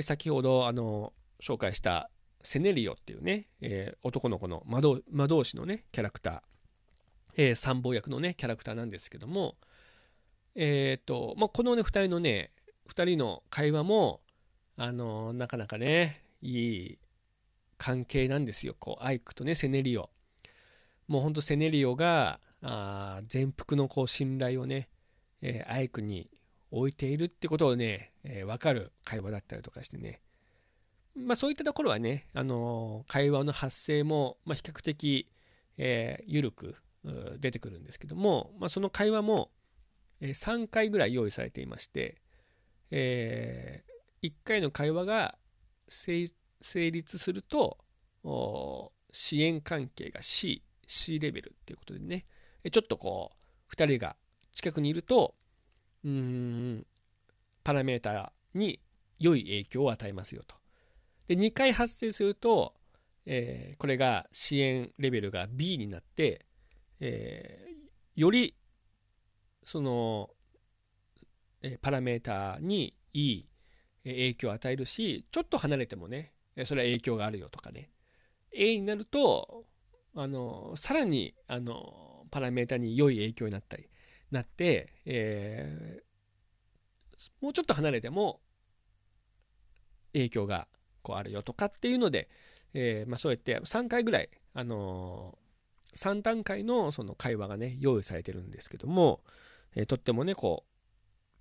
[0.00, 2.10] 先ほど、あの、紹介した
[2.42, 6.40] セネリオっていうね、えー、男の子の魔導魔導士のね、キャラクター、
[7.36, 9.56] えー、参謀役のね、キャラクターなんですけども、
[10.54, 12.50] え、ー、と、まあ、このね、2人のね、
[12.88, 14.20] 2人の会話も、
[14.76, 16.98] あのなかなかね、いい
[17.78, 18.74] 関係なんですよ。
[18.78, 20.10] こう、アイクとね、セネリオ。
[21.08, 24.88] もうほんとセネリオが、あ全幅のこう信頼をね、
[25.40, 26.30] えー、アイクに
[26.70, 30.20] 置いているってことをね、えー、分かる会話だったりとかしてね。
[31.14, 35.28] まあそういったところはね、あのー、会話の発生も、まあ、比較的、
[35.76, 36.76] えー、緩く
[37.38, 39.50] 出てくるんですけども、まあ、その会話も、
[40.28, 42.20] 3回ぐらい用意されていまして、
[42.90, 45.36] えー、1回の会話が
[45.88, 46.30] 成
[46.90, 47.78] 立すると
[49.12, 52.24] 支援関係が C, C レベルっていうことでね。
[52.70, 53.32] ちょっとこ
[53.68, 54.14] う2人が
[54.52, 55.34] 近くにいると
[56.04, 56.86] うん
[57.64, 58.80] パラメータに
[59.18, 60.56] 良い影響を与えますよと。
[61.28, 62.74] で2回発生すると、
[63.26, 66.46] えー、これが支援レベルが B になって、
[67.00, 68.54] えー、より
[69.64, 70.30] その、
[71.62, 73.48] え、パラメータにいい
[74.04, 76.32] 影響を与えるしちょっと離れてもね
[76.64, 77.90] それは影響があるよとかね。
[78.52, 79.64] A になると
[80.14, 83.88] あのさらにあのパラメータに良い影響になったり
[84.30, 88.40] なって、えー、もうちょっと離れても
[90.12, 90.66] 影響が
[91.02, 92.28] こうあるよとかっていうので、
[92.74, 99.22] えー、まあ、そうやって3回ぐらい、あのー、3段階のその会話がね用意されてるんですけども、
[99.74, 100.64] えー、とってもねこ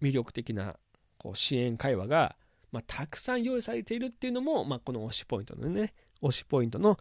[0.02, 0.78] う魅力的な
[1.18, 2.36] こう支援会話が、
[2.72, 6.98] まあ、たくさん用意されているっていうのも、まあ、この推しポイントのね推しポイントの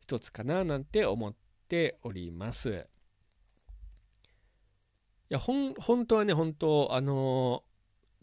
[0.00, 1.34] 一つかななんて思っ
[1.68, 2.86] ております。
[5.30, 5.74] いや本
[6.06, 7.64] 当はね本当あの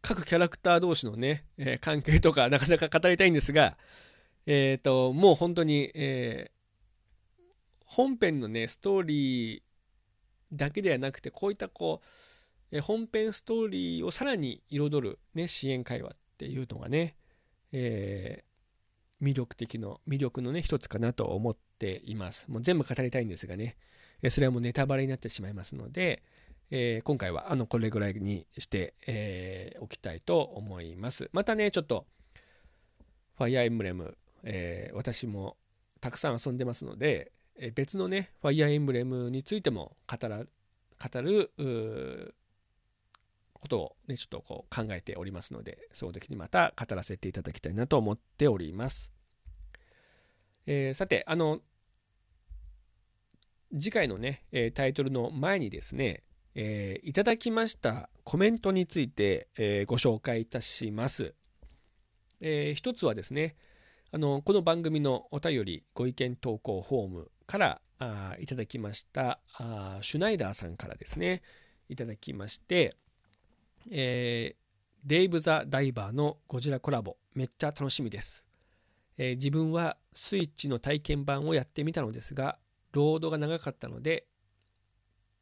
[0.02, 3.78] 各キャラクター同士のね、えー、関係とかなかなか語りたいんですが、
[4.46, 6.52] えっ、ー、と、もう本当に、え、
[7.86, 9.62] 本編のね、ストーリー
[10.54, 12.08] だけではなくて、こういったこう、
[12.72, 17.16] え本編ストーリーをさらに彩る、ね、支援会話っていうのがね、
[17.72, 18.44] え
[19.22, 22.50] 魅力的の、魅力のね、一つかなと思っています。
[22.50, 23.76] もう全部語りたいんですがね、
[24.22, 26.24] えそれはもうネタバレになってしまいますので、
[26.72, 31.30] えー、今回はあのこれぐらいにして、えー、おきたいと思います。
[31.34, 32.06] またね、ちょっと、
[33.38, 35.58] ファイアーエンブレム、えー、私も
[36.02, 41.52] たくさん遊んでますので、え別のね、ファイアーエンブレムについても語ら語る
[43.60, 49.12] ことをね、ちょっとこう考えておりますので、その時にまた語らせていただきたいなと思っております。
[50.66, 51.62] えー、さて、あの、
[53.72, 56.24] 次回のね、えタイトルの前にですね、
[56.56, 61.36] えー、いただきましたコメントについて、えー、ご紹介いたします。
[62.42, 63.56] えー、一つはですね
[64.12, 71.42] あのこの番組のお便りご意見投稿フォームからあいただきましたあシュナイダーさんからですね
[71.90, 72.96] いただきまして、
[73.90, 74.60] えー、
[75.06, 78.46] デイブ・ザ・ダイバーのゴジラコラボめっちゃ楽しみです、
[79.18, 82.58] えー、自分はスイッチの体験版をやってみたのですが
[82.92, 84.26] ロードが長かったので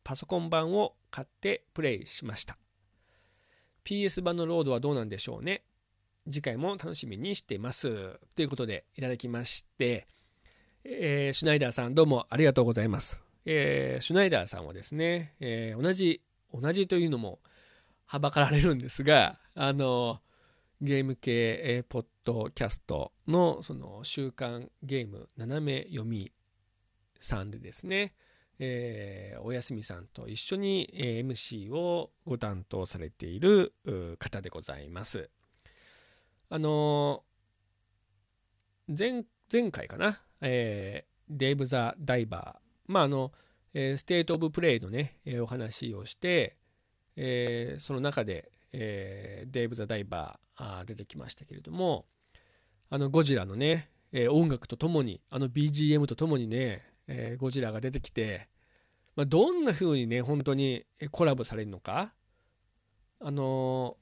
[0.04, 2.58] パソコン版を買ってプレイしました。
[3.84, 5.64] PS 版のロードはどうなんでしょうね。
[6.26, 8.18] 次回も楽しみにしています。
[8.36, 10.08] ということでいただきまして、
[10.90, 16.22] えー、シュナイダーさんどうもありがとうございます、えー、シュナイダーさんはですね、えー、同じ
[16.54, 17.40] 同じというのも
[18.08, 20.20] はばかられるんですがあの
[20.82, 21.32] ゲーム系、
[21.64, 26.32] えー、ポッドキャストのその週刊ゲーム斜め読み
[27.20, 28.14] さんでですね、
[28.60, 33.74] えー、おやすみさんと一緒に、え、MC をご担当されている
[34.20, 35.30] 方でございます。
[36.50, 37.24] あの、
[38.88, 43.32] 前前回かな、えー、デイブ・ザ・ダイバー、まああの、
[43.74, 46.58] えー、 State of Play のね、えー、お話をして、
[47.18, 52.06] えー、その中で、えー、デイブ・ザ・ダイバーあ出てきましたけれども、
[52.90, 58.48] あのゴジラのね、えー、音楽とともに、あの BGM とともにね、えー、ゴジラが出てきて、
[59.16, 62.14] まあ、どんな風にね、本当にコラボされるのか、
[63.20, 63.98] あの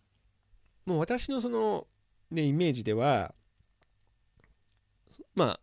[0.86, 1.88] ー、もう私のその、
[2.32, 3.34] ね、イメージでは、
[5.34, 5.60] まあ、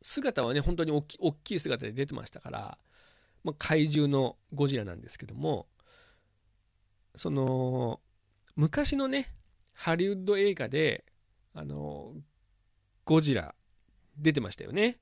[0.00, 2.78] 姿はね、本当に大き大きい姿で出てましたから、
[3.42, 5.66] まあ、怪獣のゴジラなんですけども、
[7.14, 8.00] その、
[8.56, 9.32] 昔のね、
[9.72, 11.04] ハリウッド映画で、
[11.54, 12.14] あの、
[13.04, 13.54] ゴジラ
[14.16, 14.98] 出てましたよね。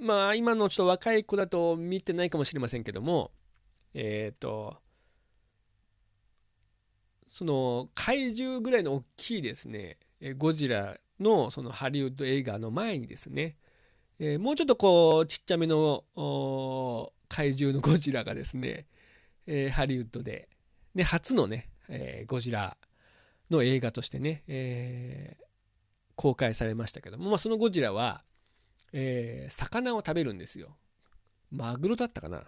[0.00, 3.32] まあ今のちょっと若い子だと見てないかもしれませんけども
[3.94, 4.76] えっ、ー、と
[7.26, 9.98] その怪獣ぐらいの大きいですね
[10.36, 13.56] ゴジラのそのハリウッド映画の前にですね、
[14.18, 16.04] えー、もうちょっとこうちっちゃめの
[17.28, 18.86] 怪獣のゴジラがですね、
[19.46, 20.48] えー、ハリウッドで
[20.94, 22.76] で初のね、えー、ゴジラ
[23.50, 25.44] の映画としてね、えー、
[26.16, 28.22] 公開されましたけども、まあ、そのゴジラは
[28.92, 30.76] えー、魚を食べるんですよ。
[31.50, 32.44] マグロだったかな。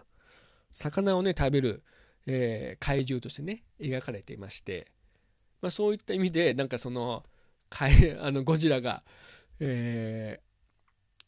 [0.71, 1.83] 魚をね、食べる、
[2.25, 4.87] えー、怪獣としてね、描かれていまして、
[5.61, 7.25] まあ、そういった意味で、なんかその、
[8.19, 9.03] あのゴジラが、
[9.59, 11.19] えー、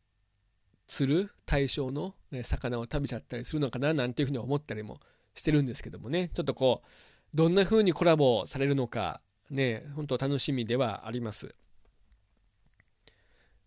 [0.88, 5.00] 釣る対象の、ね、魚を食べちゃったりするのかななんていうふうに思ったりも
[5.36, 6.88] してるんですけどもねちょっとこう
[7.34, 11.56] どんな風にコラボされるのか、ね、本当楽しみではあります。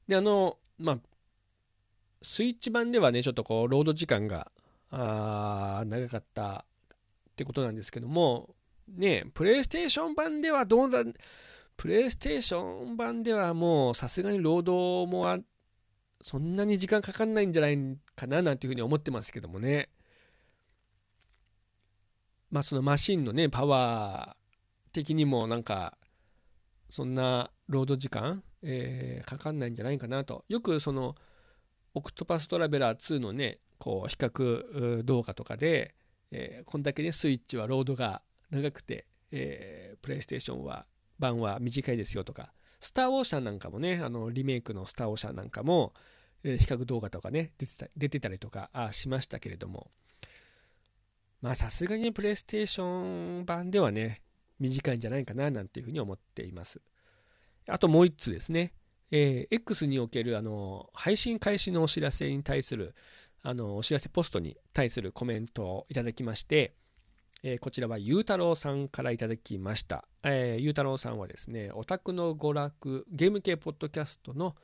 [0.06, 0.98] で、あの、まあ、
[2.22, 4.52] スイッチ版ではね、ちょっとこう、ロード時間が、
[4.90, 8.54] あ長かったってことなんですけども、
[8.88, 11.02] ね、プレイステーション版ではどうだ、
[11.76, 15.42] プレイステーション版ではもうさすがにロードも
[16.22, 19.90] そんなに時間かかんないんじゃないかななんていうふうに思ってますけどもね。
[22.50, 25.98] まあそのマシンのね、パワー的にもなんか、
[26.88, 30.44] そんなロード時間、えー、かかんないんじゃないかなと。
[30.48, 31.14] よくその、
[31.94, 35.94] オクトパストラベラー2のね、こう比較動画とかで、
[36.30, 40.86] えー、こんだけね、スイッチはロードが長くて、えー、プレイステーションは
[41.18, 45.94] 版は短いですよとか、スター・オーシャンなんかもね、あのリメイクのスター・オーシャンなんかも、
[46.44, 49.90] えー、比較動画とかね、出てた出てたりとかあしましたけれども、
[51.42, 54.22] まあさすがにプレイステーション版ではね、
[54.58, 56.80] 短いんじゃないかななんていうふうに思っています。
[57.68, 58.72] あともう1つですね、
[59.10, 62.94] えー、X におけるあの配信開始のお知らせに対する
[63.42, 66.74] あのお知らせポストに対するコメントをいただきまして、
[67.42, 70.04] えー、こちらはゆうたろうさんからいただきました。
[70.24, 74.56] えー、ゆうたろうさんはですね、オタクの娯楽、ゲーム系ポッドキャストの、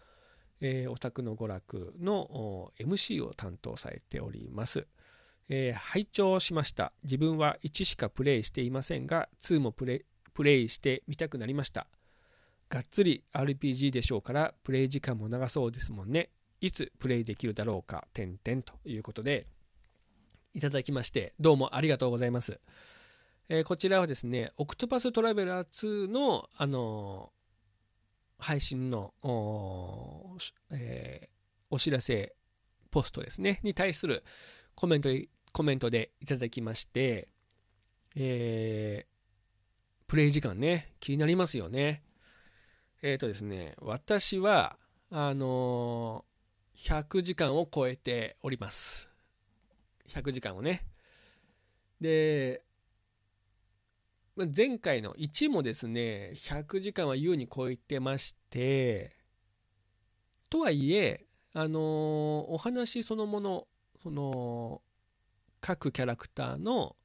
[0.60, 4.86] えー、オタクの娯楽の MC を担当されております。
[5.54, 6.94] えー、拝聴しました。
[7.04, 11.86] 自分は1しかプレイしていませんが、2もプレイしてみたくなりました。
[12.70, 16.30] がっつり RPG でしょうから、プレイ時間も長そうですもんね。
[16.62, 19.46] いつプレイできるだろうか、点々ということで、
[20.54, 22.58] いただきまして、どうもありがとうございます。
[23.50, 30.38] えー、こちらはですね、オクトパストラベラー2の、あのー、配信のお,、
[30.70, 31.30] えー、
[31.68, 32.34] お知らせ
[32.90, 34.24] ポストですね、に対する
[34.74, 35.10] コメント
[35.52, 37.28] コメントでいただきまして、
[38.16, 42.02] えー、プレイ時間ね、気になりますよね。
[43.02, 44.78] えっ、ー、とですね、私は、
[45.10, 49.08] あのー、100時間を超えております。
[50.08, 50.86] 100時間をね。
[52.00, 52.62] で、
[54.36, 59.16] 前回の1もですね、100時間は優に超えてまして、
[60.48, 61.82] とはいえ、あのー、
[62.48, 63.66] お話そのもの、
[64.02, 64.80] その、
[65.62, 66.96] 各キャラクターの、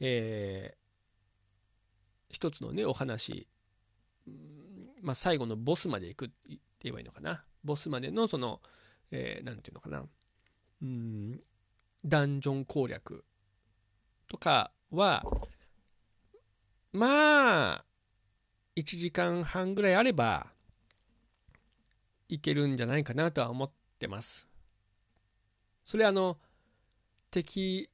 [0.00, 3.48] えー、一つのね、お話、
[5.00, 7.42] まあ、最後のボスまで行くって言えばいいのかな。
[7.64, 8.60] ボスまでの、その、
[9.10, 10.04] えー、なんていうのかな。
[10.82, 11.40] うん、
[12.04, 13.24] ダンジョン攻略
[14.28, 15.24] とかは、
[16.92, 17.84] まあ、
[18.76, 20.52] 1時間半ぐらいあれば、
[22.28, 24.46] いけるんじゃないかなとは思ってます。
[25.84, 26.36] それあの、
[27.42, 27.90] 敵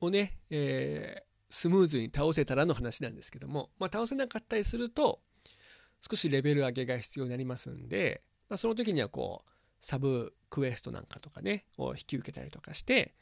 [0.00, 5.20] をね、えー、スムーズに倒せたらの話なんですけども、まあ、倒せなかったりすると、
[6.08, 9.50] 少しレベル上げが必要になりますんで、まあ、その時にはこう、
[9.80, 13.14] サブクエストなんかとかね、を引き受けたりとかして、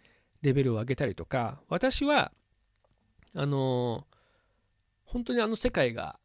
[0.42, 2.32] レベルを上げたりとか、私は、
[3.34, 4.16] あのー、
[5.04, 6.18] 本当にあの世界が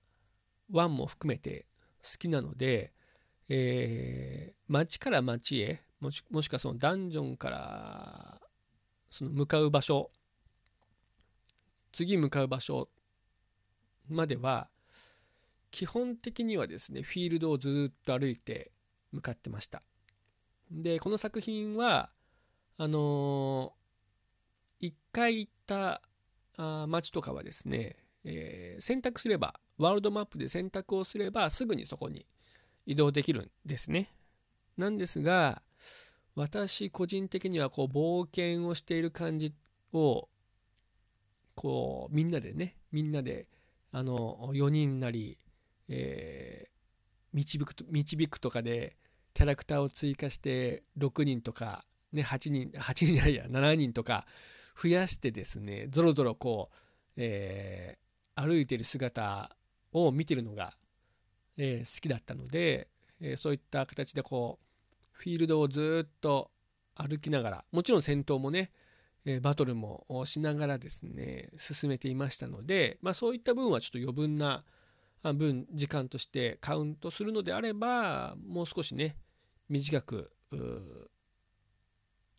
[0.71, 1.67] 1も含めて
[2.03, 2.91] 好きなので、
[3.47, 8.40] えー、街から街へもしもしくはそのダンジョンから
[9.11, 10.09] その向かう場所
[11.91, 12.87] 次向かう場所
[14.09, 14.69] までは
[15.69, 18.71] 基本的にはですねフィールドをずっと歩いて
[19.11, 19.83] 向かってました。
[20.71, 22.09] でこの作品は
[22.77, 26.01] あのー、一回行った
[26.57, 32.25] あ街とかはですね、えー、選択すればワールドマップで選択をすればすぐにそこに
[32.85, 34.13] 移動できるんですね。
[34.77, 35.61] なんですが
[36.35, 39.53] 私個人的にはこう冒険をしている感じ
[39.93, 40.29] を
[41.55, 43.47] こうみんなでねみんなで
[43.91, 45.37] あの4人なり、
[45.89, 46.69] えー、
[47.33, 48.95] 導くと導くとかで
[49.33, 54.25] キャラクターを追加して6人とか、ね、8人8人じゃないや7人とか
[54.81, 56.75] 増やしてですねぞろぞろこう、
[57.17, 59.55] えー、歩いてる姿
[59.91, 60.73] を見てるのが、
[61.57, 62.87] えー、好きだったので、
[63.19, 64.65] えそういった形でこう
[65.21, 66.49] フィールドをずっと
[66.95, 68.71] 歩きながらもちろん戦闘もね
[69.41, 74.63] バトルもしながらですね進めていましたので、まあ、そういった分はちょっと余分な
[75.21, 79.15] 分時間としてカウントするのであればもう少しね
[79.69, 80.31] 短く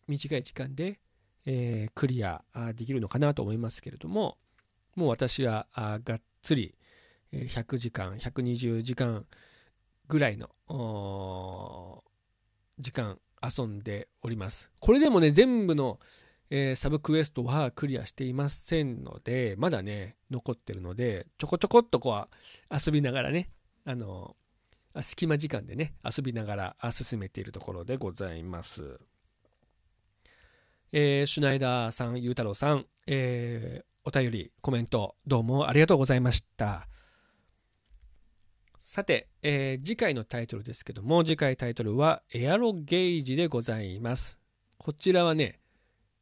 [0.07, 0.99] 短い時間で、
[1.45, 2.43] えー、クリア
[2.75, 4.37] できるのかなと思いますけれども
[4.95, 6.75] もう私はがっつり
[7.31, 9.25] 100時間120時間
[10.09, 10.49] ぐらいの
[12.83, 14.69] 時間遊んでおります。
[14.79, 15.99] これでもね、全部の、
[16.49, 22.27] えー、サブクエストはクリアしていませんので、まだね、残ってるので、ちょこちょこっとこう
[22.69, 23.49] 遊びながらね、
[23.85, 24.35] あの、
[25.01, 28.99] 隙間時間でね、遊びながら進めているところでございます。
[30.91, 36.87] えー、シュナイダーさん、ゆうたろうさん、えー、お便り、コメント、どうもありがとうございました。
[38.93, 44.37] さて、えー、次回のタイトルですけども、次回タイトルは、エアロゲージでございます。
[44.77, 45.59] こちらはね、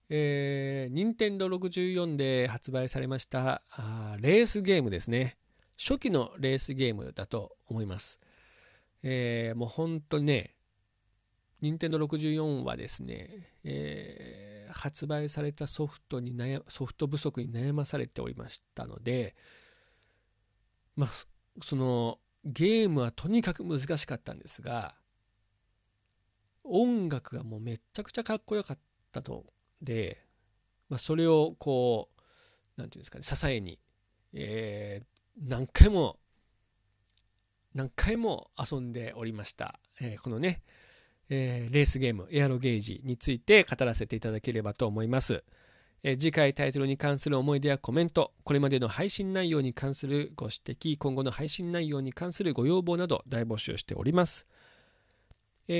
[0.07, 5.36] えー、任天堂64で発売されましたあレースゲームですね。
[5.78, 8.22] 初期のレースゲームだと思います。
[9.03, 10.55] えー、もう本当にね、
[11.59, 19.36] 任天堂64はですね、えー、発売されたソフトに悩ソフト不足に悩まされておりましたので、
[20.95, 21.09] まあ、
[21.61, 24.96] そのゲームはとにかく難しかったんですが、
[26.64, 28.78] 音楽がもうめちゃくちゃかっこよかっ
[29.12, 29.46] たと。
[29.82, 30.22] で、
[30.89, 32.22] まあ、それをこう
[32.78, 33.80] 何て言うんですかね支えに、
[34.34, 36.18] えー、何回も
[37.74, 40.62] 何回も遊んでおりました、えー、このね、
[41.30, 45.44] えー、レースゲームエアロゲージについて語らせていただければと思います、
[46.04, 54.47] 次回タイトルに関する思い出やコメントこれまでの配信内容に関するご指摘今後の配信内容に関するご要望など大募集しております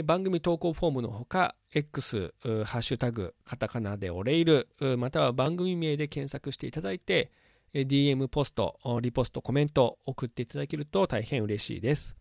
[0.06, 7.30] 番組投稿フォームのほか、X、ハッシュタグ、カタカナでおレイル、または番組名で検索していただいて、
[7.74, 12.16] DM ポスト、リポスト、コメント送っていただけると大変嬉しいです。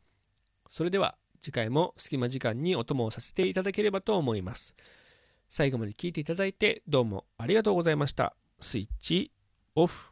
[0.69, 4.75] それでは次回も隙間時間にお供をさせていただければと思います。
[5.51, 8.37] 最後まで聞いていただいてどうもありがとうございました。
[8.61, 9.33] スイッチ
[9.75, 10.10] オフ。